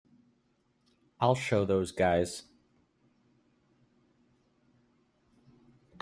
[1.19, 2.45] I'll show those guys.